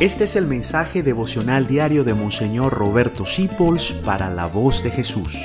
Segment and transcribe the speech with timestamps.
[0.00, 5.36] Este es el mensaje devocional diario de Monseñor Roberto Sipols para la voz de Jesús.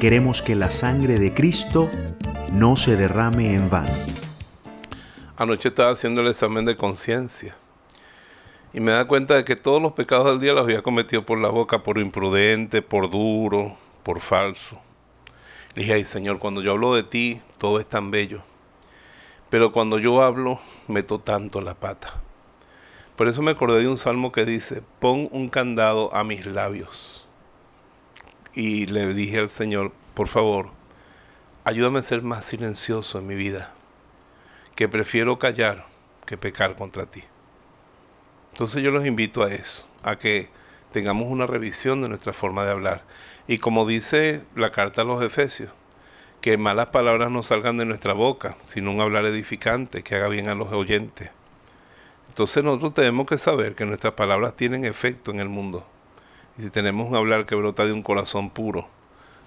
[0.00, 1.90] Queremos que la sangre de Cristo
[2.52, 3.92] no se derrame en vano.
[5.36, 7.54] Anoche estaba haciendo el examen de conciencia
[8.72, 11.38] y me da cuenta de que todos los pecados del día los había cometido por
[11.38, 14.80] la boca, por imprudente, por duro, por falso.
[15.74, 18.40] Le dije, ay Señor, cuando yo hablo de ti, todo es tan bello.
[19.50, 22.22] Pero cuando yo hablo, meto tanto la pata.
[23.16, 27.26] Por eso me acordé de un salmo que dice, pon un candado a mis labios.
[28.54, 30.68] Y le dije al Señor, por favor,
[31.64, 33.72] ayúdame a ser más silencioso en mi vida,
[34.74, 35.86] que prefiero callar
[36.26, 37.22] que pecar contra ti.
[38.52, 40.50] Entonces yo los invito a eso, a que
[40.92, 43.02] tengamos una revisión de nuestra forma de hablar.
[43.48, 45.70] Y como dice la carta a los Efesios,
[46.42, 50.48] que malas palabras no salgan de nuestra boca, sino un hablar edificante que haga bien
[50.48, 51.30] a los oyentes.
[52.36, 55.86] Entonces nosotros tenemos que saber que nuestras palabras tienen efecto en el mundo.
[56.58, 58.86] Y si tenemos un hablar que brota de un corazón puro,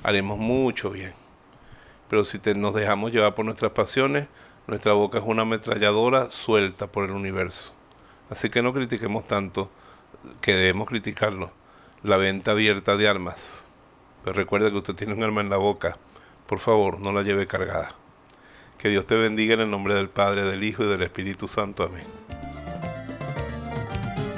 [0.02, 1.14] haremos mucho bien.
[2.10, 4.28] Pero si nos dejamos llevar por nuestras pasiones,
[4.66, 7.76] nuestra boca es una ametralladora suelta por el universo.
[8.32, 9.70] Así que no critiquemos tanto,
[10.42, 11.52] que debemos criticarlo,
[12.02, 13.66] la venta abierta de armas.
[14.24, 16.00] Pero recuerde que usted tiene un arma en la boca.
[16.48, 17.94] Por favor, no la lleve cargada.
[18.80, 21.84] Que Dios te bendiga en el nombre del Padre, del Hijo y del Espíritu Santo.
[21.84, 22.29] Amén.